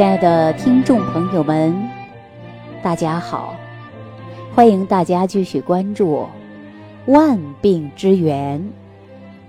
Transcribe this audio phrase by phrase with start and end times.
[0.00, 1.76] 亲爱的听众朋友们，
[2.82, 3.54] 大家好！
[4.54, 6.26] 欢迎大家继续关注
[7.12, 8.66] 《万病之源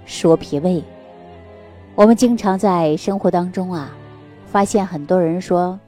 [0.06, 0.72] 说脾胃》。
[1.96, 3.96] 我们经常在生活当中啊，
[4.46, 5.80] 发现很多人说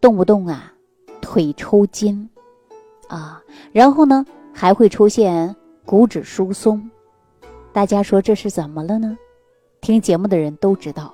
[0.00, 0.72] 动不动啊
[1.20, 2.26] 腿抽筋
[3.08, 5.54] 啊，然后呢还会出现
[5.84, 6.90] 骨质疏松。
[7.70, 9.14] 大家说这是怎么了呢？
[9.82, 11.12] 听节目的人都知道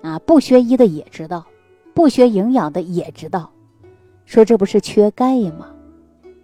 [0.00, 1.44] 啊，不学医的也知道。
[1.98, 3.50] 不学营养的也知道，
[4.24, 5.66] 说这不是缺钙吗？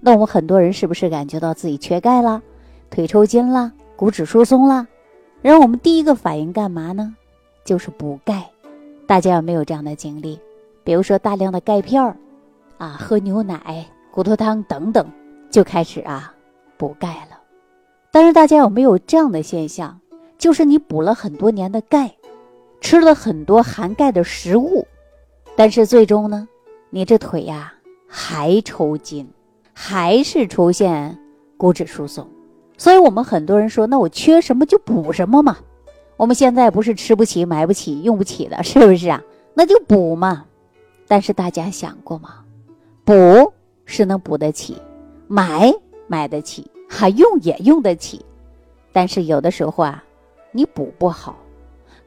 [0.00, 2.42] 那我们很多人是不是感觉到自己缺钙了，
[2.90, 4.88] 腿抽筋了，骨质疏松了？
[5.42, 7.14] 然后我们第一个反应干嘛呢？
[7.64, 8.50] 就是补钙。
[9.06, 10.40] 大家有没有这样的经历？
[10.82, 12.16] 比如说大量的钙片儿，
[12.78, 15.06] 啊，喝牛奶、骨头汤等等，
[15.52, 16.34] 就开始啊
[16.76, 17.38] 补钙了。
[18.10, 20.00] 但是大家有没有这样的现象？
[20.36, 22.12] 就是你补了很多年的钙，
[22.80, 24.84] 吃了很多含钙的食物。
[25.56, 26.48] 但是最终呢，
[26.90, 27.72] 你这腿呀
[28.08, 29.28] 还抽筋，
[29.72, 31.16] 还是出现
[31.56, 32.28] 骨质疏松，
[32.76, 35.56] 所以我们很多人说，那我缺什么就补什么嘛。
[36.16, 39.22] 我们现在不是吃不起、买不起、用不起的，是不是啊？
[39.54, 40.44] 那就补嘛。
[41.06, 42.44] 但是大家想过吗？
[43.04, 43.52] 补
[43.84, 44.76] 是能补得起，
[45.28, 45.72] 买
[46.06, 48.24] 买得起，还用也用得起。
[48.92, 50.02] 但是有的时候啊，
[50.52, 51.36] 你补不好，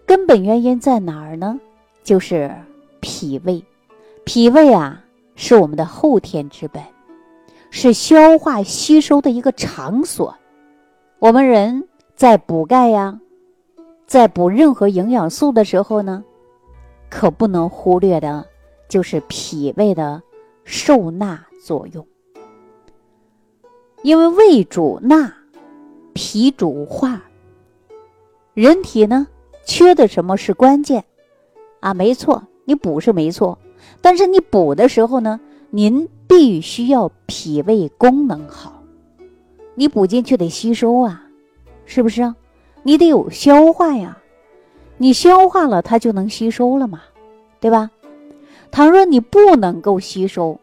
[0.05, 1.57] 根本原因在哪儿呢？
[2.03, 2.53] 就是。
[2.99, 3.63] 脾胃，
[4.25, 5.03] 脾胃啊，
[5.35, 6.83] 是我们的后天之本，
[7.69, 10.35] 是消化吸收的一个场所。
[11.19, 13.19] 我们人在补钙呀，
[14.05, 16.23] 在补任何营养素的时候呢，
[17.09, 18.45] 可不能忽略的，
[18.87, 20.21] 就是脾胃的
[20.63, 22.05] 受纳作用。
[24.03, 25.33] 因为胃主纳，
[26.13, 27.21] 脾主化。
[28.53, 29.27] 人体呢，
[29.65, 31.03] 缺的什么是关键
[31.79, 31.93] 啊？
[31.93, 32.43] 没错。
[32.67, 33.57] 你补是没错，
[34.01, 38.83] 但是你补的时候呢，您必须要脾胃功能好，
[39.73, 41.23] 你补进去得吸收啊，
[41.85, 42.35] 是不是啊？
[42.83, 44.17] 你得有消化呀，
[44.97, 47.03] 你消化了它就能吸收了嘛，
[47.61, 47.89] 对吧？
[48.69, 50.59] 倘若你不能够吸收，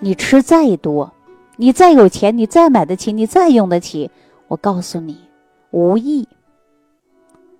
[0.00, 1.10] 你吃再多，
[1.56, 4.10] 你再有钱，你再买得起，你再用得起，
[4.48, 5.16] 我告诉你，
[5.70, 6.28] 无益。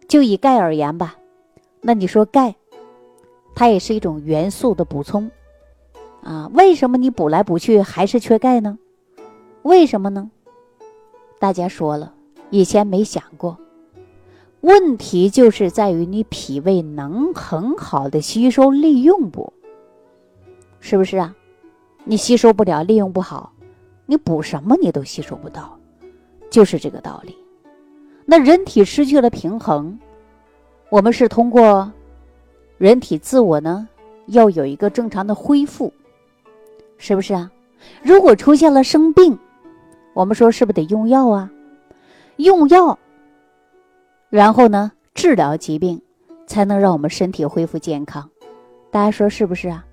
[0.07, 1.17] 就以钙而言吧，
[1.81, 2.55] 那你说钙。
[3.59, 5.33] 它也是一种元素的补充，
[6.23, 8.79] 啊，为什么你补来补去还是缺钙呢？
[9.63, 10.31] 为什么呢？
[11.41, 12.15] 大家说了，
[12.51, 13.59] 以前没想过，
[14.61, 19.53] 问题就是在于你脾胃能很好的吸收利用不？
[20.79, 21.35] 是不是啊？
[22.05, 23.53] 你吸收不了，利用不好，
[24.07, 25.77] 你补什么你都吸收不到，
[26.49, 27.37] 就是这个道理。
[28.25, 29.99] 那人体失去了平衡，
[30.91, 31.91] 我们是通过。
[32.79, 33.89] 人体自我呢，
[34.27, 35.93] 要有一个正常的恢复，
[36.97, 37.51] 是不是啊？
[38.03, 39.37] 如果出现了生病，
[40.15, 41.51] 我们说是不是得用药啊？
[42.37, 42.97] 用药，
[44.31, 46.01] 然后呢治疗疾病，
[46.47, 48.31] 才能让我们身体恢复健康。
[48.93, 49.85] 大家说是不是啊？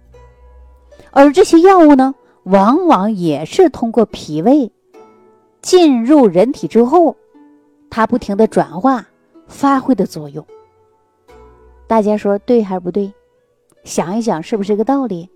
[1.10, 2.14] 而这些药物呢，
[2.44, 4.72] 往往也是通过脾胃
[5.60, 7.16] 进入人体之后，
[7.90, 9.04] 它不停的转化
[9.48, 10.46] 发挥的作用。
[11.88, 13.14] 大家说对还是不对？
[13.84, 15.30] 想一想，是不是这个道理？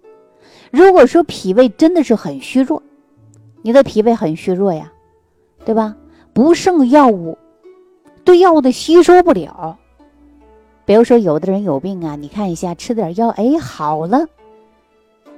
[0.71, 2.81] 如果说脾胃真的是很虚弱，
[3.61, 4.91] 你的脾胃很虚弱呀，
[5.65, 5.95] 对吧？
[6.33, 7.37] 不胜药物，
[8.23, 9.77] 对药物的吸收不了。
[10.85, 14.25] 比如说，有的人有病啊，你看一下，吃点药，哎，好了，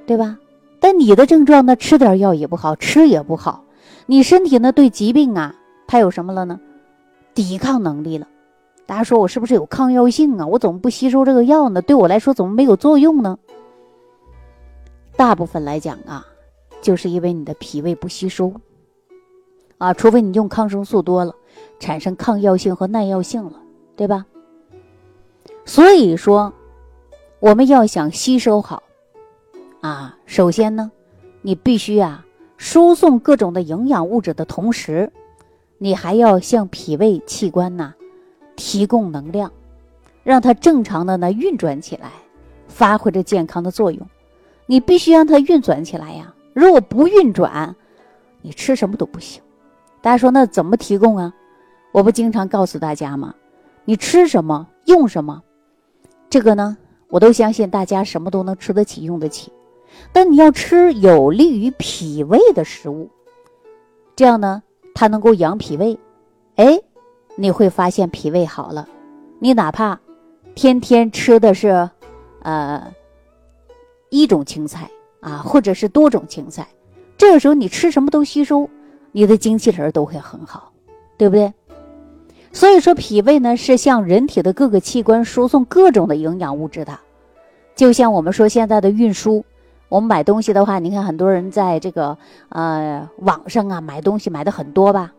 [0.06, 0.38] 对吧？
[0.80, 3.64] 但你的症状呢，吃点药也不好，吃也不好，
[4.06, 5.54] 你身体呢对疾病啊，
[5.86, 6.58] 它有什么了呢？
[7.34, 8.26] 抵抗能力了。
[8.92, 10.46] 大家说我是不是有抗药性啊？
[10.46, 11.80] 我怎么不吸收这个药呢？
[11.80, 13.38] 对我来说怎么没有作用呢？
[15.16, 16.26] 大部分来讲啊，
[16.82, 18.52] 就是因为你的脾胃不吸收
[19.78, 21.34] 啊，除非你用抗生素多了，
[21.80, 23.62] 产生抗药性和耐药性了，
[23.96, 24.26] 对吧？
[25.64, 26.52] 所以说，
[27.40, 28.82] 我们要想吸收好
[29.80, 30.92] 啊，首先呢，
[31.40, 32.26] 你必须啊
[32.58, 35.10] 输送各种的营养物质的同时，
[35.78, 37.94] 你还要向脾胃器官呐。
[38.64, 39.50] 提供能量，
[40.22, 42.12] 让它正常的呢运转起来，
[42.68, 44.06] 发挥着健康的作用。
[44.66, 46.32] 你必须让它运转起来呀！
[46.54, 47.74] 如果不运转，
[48.40, 49.42] 你吃什么都不行。
[50.00, 51.34] 大家说那怎么提供啊？
[51.90, 53.34] 我不经常告诉大家吗？
[53.84, 55.42] 你吃什么用什么，
[56.30, 56.76] 这个呢，
[57.08, 59.52] 我都相信大家什么都能吃得起用得起。
[60.12, 63.10] 但你要吃有利于脾胃的食物，
[64.14, 64.62] 这样呢，
[64.94, 65.98] 它能够养脾胃。
[66.54, 66.80] 哎。
[67.42, 68.86] 你会发现脾胃好了，
[69.40, 69.98] 你哪怕
[70.54, 71.90] 天天吃的是，
[72.42, 72.94] 呃，
[74.10, 76.68] 一种青菜啊，或者是多种青菜，
[77.18, 78.70] 这个时候你吃什么都吸收，
[79.10, 80.70] 你的精气神都会很好，
[81.18, 81.52] 对不对？
[82.52, 86.96] 所以说，脾胃呢是向人体的各个器官输送各种的营养物质的，
[87.74, 89.44] 就像我们说现在的运输，
[89.88, 92.16] 我们买东西的话，你看很多人在这个
[92.50, 95.12] 呃网上啊买东西买的很多吧，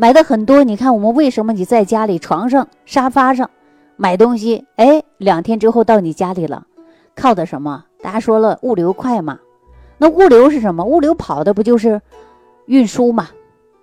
[0.00, 3.50] 买的很多，你看我们为什么你在家里床上沙发上
[3.96, 6.64] 买东西，哎，两天之后到你家里了，
[7.16, 7.84] 靠的什么？
[8.00, 9.40] 大家说了，物流快嘛？
[9.98, 10.84] 那物流是什么？
[10.84, 12.00] 物流跑的不就是
[12.66, 13.28] 运输嘛？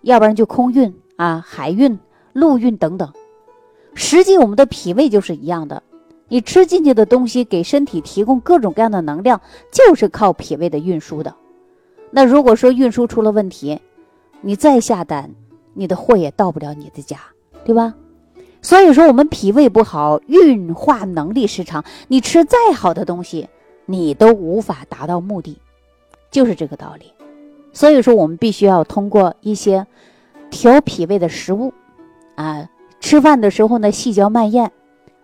[0.04, 2.00] 要不然就空运啊，海运。
[2.32, 3.14] 陆运等等，
[3.94, 5.82] 实际我们的脾胃就是一样的，
[6.28, 9.40] 你吃进去的东西给身体提供各种各样的能量，
[9.72, 11.34] 就是靠脾胃的运输的。
[12.12, 13.80] 那如果说运输出了问题，
[14.42, 15.32] 你再下单，
[15.76, 17.20] 你的货也到不了你的家，
[17.64, 17.94] 对吧？
[18.62, 23.48] 所以说我们脾胃不好，运化能力失常，你吃再好的东西，
[23.86, 25.60] 你都无法达到目的，
[26.32, 27.14] 就是这个道理。
[27.74, 29.86] 所以说我们必须要通过一些
[30.50, 31.74] 调脾胃的食物。
[32.36, 32.70] 啊，
[33.00, 34.72] 吃饭的时候呢，细嚼慢咽，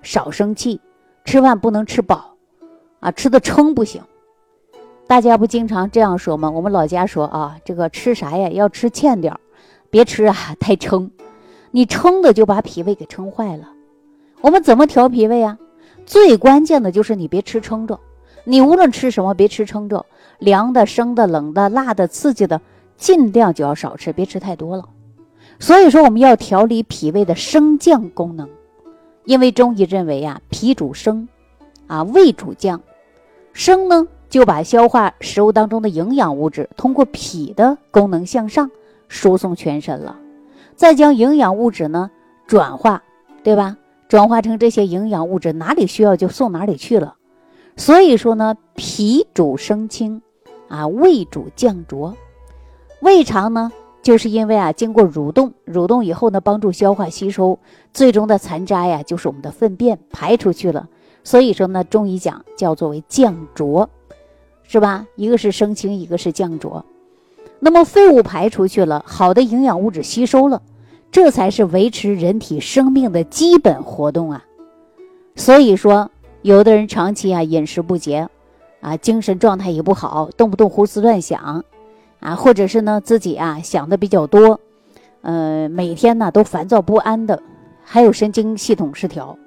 [0.01, 0.79] 少生气，
[1.25, 2.35] 吃饭不能吃饱，
[2.99, 4.01] 啊，吃的撑不行。
[5.07, 6.49] 大家不经常这样说吗？
[6.49, 9.35] 我们老家说啊，这个吃啥呀，要吃欠点，
[9.91, 11.11] 别吃啊太撑，
[11.69, 13.69] 你撑的就把脾胃给撑坏了。
[14.39, 15.59] 我们怎么调脾胃啊？
[16.05, 17.99] 最关键的就是你别吃撑着，
[18.45, 20.05] 你无论吃什么，别吃撑着，
[20.39, 22.59] 凉的、生的、冷的、辣的、刺激的，
[22.97, 24.85] 尽量就要少吃，别吃太多了。
[25.59, 28.49] 所以说，我们要调理脾胃的升降功能，
[29.25, 31.27] 因为中医认为啊，脾主升，
[31.85, 32.81] 啊胃主降，
[33.53, 38.71] 升呢就把消化食物当中的营养物质通过脾的功能向上
[39.11, 40.17] 输送全身了，
[40.73, 42.09] 再将营养物质呢
[42.47, 43.03] 转化，
[43.43, 43.75] 对吧？
[44.07, 47.15] 转化成这些营养物质，哪里需要就送哪里去了。
[47.75, 50.21] 所以说呢，脾主升清，
[50.69, 52.15] 啊胃主降浊，
[53.01, 53.71] 胃肠呢。
[54.01, 57.59] 就是因为啊，经过蠕动，蠕动以后呢，帮助消化吸收，
[57.93, 60.87] 最终的残渣呀，就是我们的粪便排出去了。
[61.23, 63.87] 所以说呢，中医讲叫做为降浊，
[64.63, 65.05] 是吧？
[65.17, 66.83] 一个是升清，一个是降浊。
[67.63, 70.61] 那么废物排出去了，好的营养物质吸收了，
[71.11, 74.43] 这才是维持人体生命的基本活动啊。
[75.35, 76.09] 所以说，
[76.41, 78.27] 有的人长期啊饮食不节，
[78.81, 81.63] 啊精神状态也不好，动不动胡思乱想。
[82.19, 84.59] 啊，或者是呢，自己啊想的比较多，
[85.21, 87.41] 呃，每天呢都烦躁不安的，
[87.83, 89.37] 还有神经系统失调，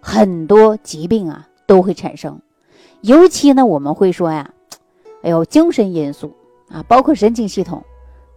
[0.00, 2.38] 很多疾病啊都会产生。
[3.00, 4.50] 尤其呢，我们会说呀，
[5.22, 6.32] 哎呦，精神因素
[6.68, 7.82] 啊，包括神经系统，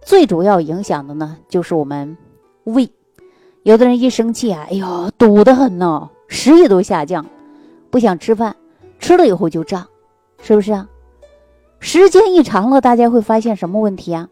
[0.02, 2.16] 最主要影响的呢就是我们
[2.64, 2.88] 胃。
[3.62, 7.26] 有的人一生气啊，哎呦，堵得很呢，食欲都下降，
[7.90, 8.56] 不想吃饭，
[8.98, 9.86] 吃了以后就胀，
[10.42, 10.88] 是不是啊？
[11.78, 14.28] 时间一长了，大家会发现什么问题啊？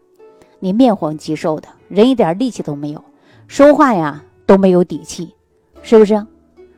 [0.59, 3.03] 你面黄肌瘦的，人一点力气都没有，
[3.47, 5.35] 说话呀都没有底气，
[5.81, 6.25] 是不是？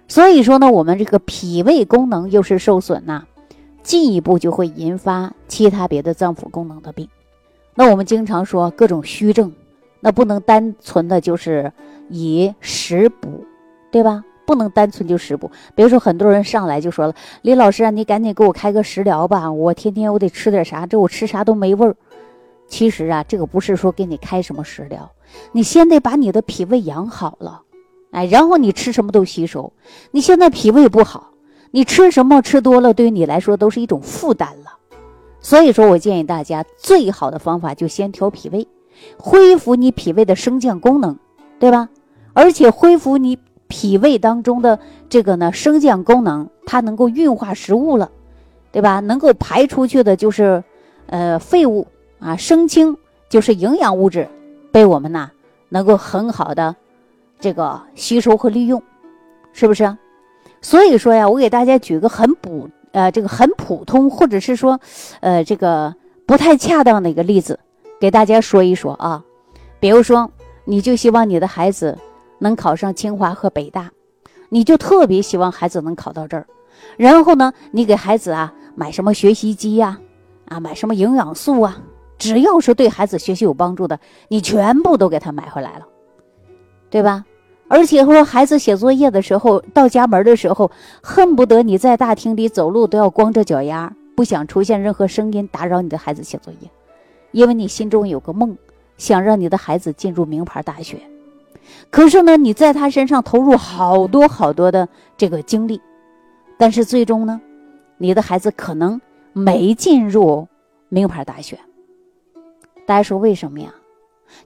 [0.08, 3.26] 所以说呢，我们这个脾胃功能又是受损呐，
[3.84, 7.08] 进一步就会引发其他别的脏腑功能的病。
[7.76, 9.54] 那我们经常说各种虚症，
[10.00, 11.72] 那不能单纯的就是
[12.10, 13.46] 以食补，
[13.92, 14.24] 对吧？
[14.44, 21.96] 不能单纯就食补，比如说很多人上来就说了：“李老师啊，你赶紧给我开个食疗吧，我天天我得吃点啥，这我吃啥都没味儿。”
[22.68, 25.10] 其实啊，这个不是说给你开什么食疗，
[25.54, 27.62] 你先得把你的脾胃养好了，
[28.12, 29.72] 哎，然后你吃什么都吸收。
[30.10, 31.31] 你现在脾胃不好，
[31.72, 34.78] 你吃什么吃多了，对于你来说都是一种负担了。
[35.40, 38.68] 所以说我建议大家，最好的方法就先调脾胃，
[39.18, 41.18] 恢复你脾胃的升降功能，
[41.60, 41.90] 对吧？
[42.34, 43.40] 而且恢复你。
[43.74, 48.12] 脾胃当中的这个呢，升降功能，它能够运化食物了，
[48.70, 49.00] 对吧？
[49.00, 50.62] 能够排出去的就是，
[51.06, 51.88] 呃，废物
[52.20, 52.98] 啊，生清
[53.30, 54.28] 就是营养物质，
[54.74, 55.32] 被我们呢
[55.70, 56.76] 能够很好的
[57.40, 58.84] 这个吸收和利用，
[59.54, 59.98] 是不是？
[60.62, 64.80] 所以说呀，我给大家举个很普呃这个很普通或者是说，
[65.20, 65.94] 呃这个
[66.26, 67.60] 不太恰当的一个例子，
[68.00, 69.24] 给大家说一说啊，
[69.80, 70.32] 比如说，
[70.66, 71.98] 你就希望你的孩子。
[72.44, 73.92] 能考上清华和北大，
[74.50, 76.48] 你就特别希望孩子能考到这儿。
[76.98, 80.00] 然后呢，你给孩子啊买什么学习机呀，
[80.46, 81.80] 啊买什么营养素啊，
[82.18, 85.86] 只要是对孩子学习有帮助的，你全部都给他买回来了，
[86.90, 87.24] 对吧？
[87.72, 90.70] 而且说孩子写作业的时候，到家门的时候，
[91.02, 96.70] 恨不得你在大厅里走路都要光着脚丫，不想出现任何声音打扰你的孩子写作业，
[97.32, 98.58] 因为你心中有个梦，
[98.98, 101.00] 想让你的孩子进入名牌大学。
[101.90, 105.80] 可是呢，你在他身上投入好多好多的这个精力，
[106.58, 107.40] 但是最终呢，
[107.98, 109.00] 你的孩子可能
[109.32, 110.46] 没进入
[110.90, 111.58] 名牌大学。
[112.86, 113.74] 大家说为什么呀？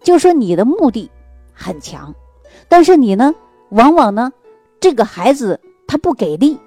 [0.03, 1.10] 就说你的目的
[1.53, 2.13] 很强，
[2.68, 3.34] 但是你呢，
[3.70, 4.32] 往往呢，
[4.80, 6.60] 这个孩子他不给力，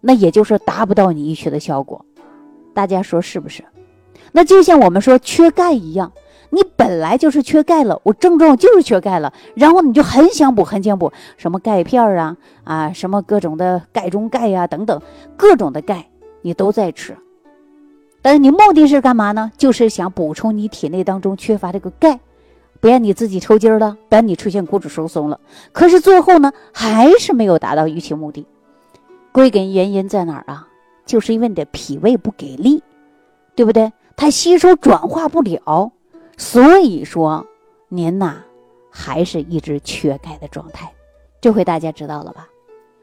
[0.00, 2.04] 那也就是达不到你预期的效果。
[2.74, 3.64] 大家说是不是？
[4.32, 6.12] 那就像我们说缺钙一样，
[6.50, 15.00] 你本来就是缺钙了，我症状就是缺钙了，然后你就很想补，很想补什么钙片啊啊，什么各种的钙中钙呀等等，
[15.36, 16.08] 各种的钙
[16.42, 17.16] 你都在吃。
[18.20, 19.50] 但是你目的是干嘛呢？
[19.56, 22.18] 就是想补充你体内当中缺乏这个钙，
[22.80, 25.40] 不让你自己抽筋了，不让你出现骨质疏松了。
[25.72, 28.46] 可是最后呢，还是没有达到预期目的。
[29.32, 30.68] 归根原因在哪儿啊？
[31.04, 32.82] 就是因为你的脾胃不给力，
[33.54, 33.92] 对不对？
[34.16, 35.92] 它吸收转化不了，
[36.36, 37.46] 所以说
[37.88, 38.38] 您呐
[38.90, 40.90] 还是一直缺钙的状态。
[41.40, 42.48] 这回大家知道了吧？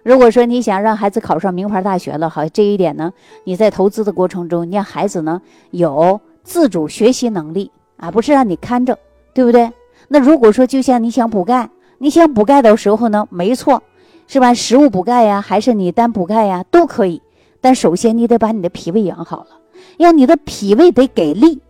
[0.01, 3.13] 如果说你想让孩子考上名牌大学了，好，这一点呢，
[3.45, 8.97] 你在投资的过程中，你让孩子呢有自主学习能力啊，不是让你看着，
[9.33, 9.71] 对不对？
[10.07, 13.81] 那如果说就像你想补钙，你想补钙的时候呢，没错，
[14.27, 14.53] 是吧？
[14.53, 17.21] 食物补钙呀，还是你单补钙呀，都可以。
[17.61, 19.59] 但首先你得把你的脾胃养好了，
[19.97, 21.61] 让你的脾胃得给力，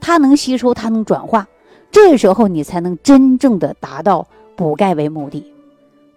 [0.00, 1.46] 它能吸收，它能转化，
[1.90, 5.52] 这时候你才能真正的达到补钙为目的。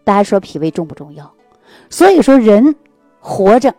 [0.03, 1.32] 大家说脾胃重不重要？
[1.89, 2.75] 所以说，人
[3.20, 3.75] 活着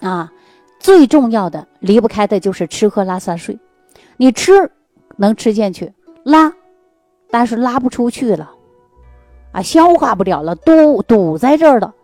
[0.00, 0.32] 啊，
[0.80, 3.56] 最重要的离不开的就是吃喝拉撒睡。
[4.16, 4.70] 你吃
[5.16, 5.92] 能吃进去，
[6.24, 6.52] 拉，
[7.30, 8.50] 但是拉不出去了，
[9.52, 11.94] 啊，消化不了了，都堵在这儿了，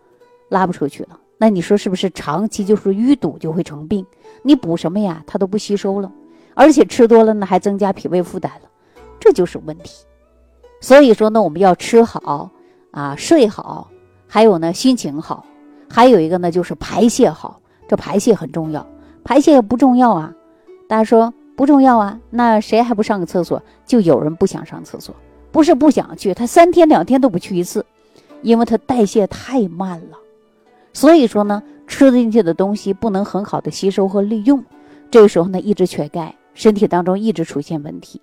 [0.49, 1.19] 拉不出去了。
[1.37, 4.05] 那你说是不是长期就是淤堵就会成病？
[4.41, 6.11] 你补什么呀，它都不吸收了，
[6.53, 8.69] 而且吃多了呢，还增加脾胃负担了，
[9.19, 10.05] 这就是问题。
[10.79, 12.49] 所以说呢，我们要吃好
[12.91, 13.89] 啊，睡好。
[14.27, 15.45] 还有呢，心情好，
[15.89, 17.59] 还有一个呢，就是排泄好。
[17.87, 18.85] 这排泄很重要，
[19.23, 20.33] 排泄不重要啊？
[20.89, 22.19] 大家说不重要啊？
[22.29, 23.61] 那谁还不上个厕所？
[23.85, 25.15] 就有人不想上厕所，
[25.51, 27.85] 不是不想去，他三天两天都不去一次，
[28.41, 30.17] 因为他代谢太慢了。
[30.91, 34.63] 所以说呢，吃进去的东西不能很好的吸收和利用，
[35.09, 38.21] 这个时候呢，一直缺钙，身体当中一直出现问题。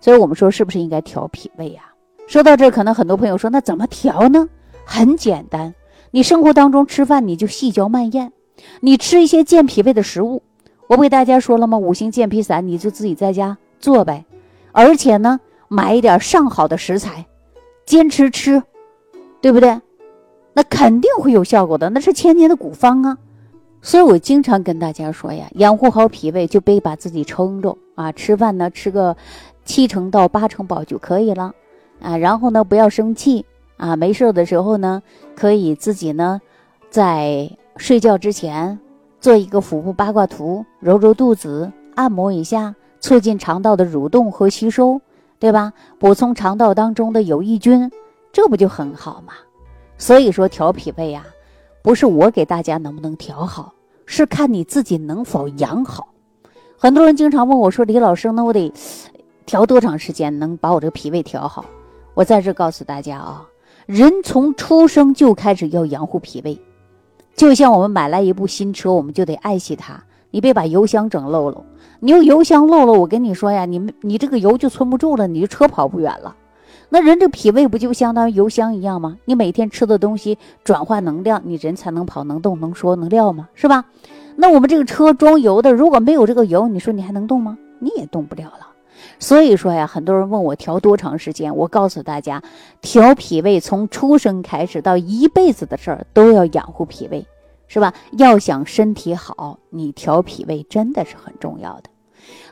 [0.00, 1.82] 所以我们说，是不是应该调脾胃呀？
[2.26, 4.48] 说到这，可能很多朋友说，那怎么调呢？
[4.84, 5.74] 很简单，
[6.12, 8.32] 你生活当中吃饭你就细嚼慢咽，
[8.80, 10.42] 你吃一些健脾胃的食物。
[10.88, 11.78] 我不给大家说了吗？
[11.78, 14.24] 五行健脾散，你就自己在家做呗。
[14.72, 17.26] 而且呢，买一点上好的食材，
[17.86, 18.62] 坚持吃，
[19.40, 19.80] 对不对？
[20.54, 23.18] 那肯定会有效果的，那是千年的古方啊。
[23.80, 28.10] 所以我经常跟大家说呀，养护好脾胃就别把自己撑着啊。
[28.10, 29.16] 吃饭呢，吃个
[29.64, 31.54] 七成到八成饱就可以了
[32.00, 32.16] 啊。
[32.16, 33.44] 然后呢，不要生气。
[33.76, 35.00] 啊，没事的时候呢，
[35.36, 36.40] 可以自己呢，
[36.90, 38.80] 在睡觉之前
[39.20, 45.00] 做一个腹部八卦图，揉揉肚子，按摩一下，促进肠道的蠕动和吸收，
[45.38, 45.72] 对吧？
[45.98, 47.90] 补充肠道当中的有益菌，
[48.32, 49.32] 这不就很好吗？
[49.96, 51.24] 所以说调脾胃呀，
[51.82, 53.74] 不是我给大家能不能调好，
[54.06, 56.08] 是看你自己能否养好。
[56.76, 58.72] 很多人经常问我说：“李老师，那我得
[59.44, 61.64] 调多长时间能把我这个脾胃调好？”
[62.14, 63.44] 我在这告诉大家啊。
[63.86, 66.60] 人从出生就开始要养护脾胃，
[67.38, 70.02] 就像我们买来一部新车，我们就得爱惜它。
[70.32, 71.64] 你别把油箱整漏了，
[72.00, 76.34] 你有油箱漏了，我跟你说呀，你们你这个油就存不住了，你这车跑不远了。
[76.88, 79.16] 那人这脾胃不就相当于油箱一样吗？
[79.24, 83.48] 你每天吃的东西转化能量，你人才能跑、能动、能说、能撂吗？
[83.54, 83.84] 是吧？
[84.34, 87.56] 那我们这个车装油的，如果没有这个油，你说你还能动吗？
[87.78, 88.66] 你也动不了了。
[89.18, 92.42] 所以说呀，很多人问我调多长时间，我告诉大家，
[92.80, 97.26] 调脾胃从出生开始到一辈子的事儿都要养护脾胃，
[97.66, 97.92] 是吧？
[98.12, 101.90] 要想身体好，你调脾胃真的是很重要的。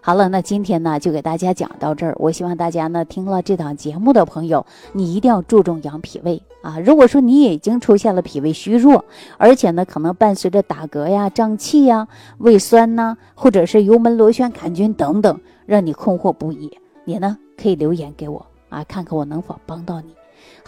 [0.00, 2.14] 好了，那今天呢就给大家讲到这儿。
[2.18, 6.78] 我希望大家呢听了这档节目的朋友，你一定要注重养脾胃啊。
[6.78, 9.04] 如果说你已经出现了脾胃虚弱，
[9.37, 15.40] 而且呢可能伴随着打嗝呀、胀气呀、胃酸呐，或者是幽门螺旋杆菌等等。
[15.66, 16.71] 让你困惑不已，
[17.04, 20.14] 你呢可以留言给我啊，看看我能否帮到你。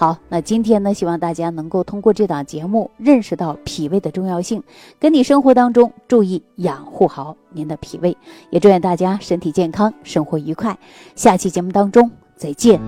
[0.01, 4.63] 好，那今天呢，希望大家能够通过这档节目认识到脾胃的重要性，
[5.01, 8.17] 跟你生活当中注意养护好您的脾胃。
[8.51, 10.79] 也祝愿大家身体健康，生活愉快。
[11.17, 12.81] 下期节目当中再见。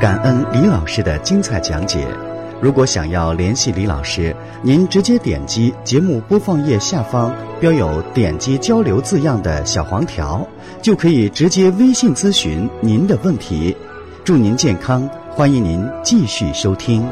[0.00, 2.08] 感恩李老师的精彩讲解。
[2.62, 7.30] 如果想要联系李老师，您直接点击节目播放页下方
[7.60, 10.48] 标有“点击交流”字样的小黄条，
[10.80, 13.76] 就可以直接微信咨询您的问题。
[14.24, 17.06] 祝您健康，欢迎您继续收听。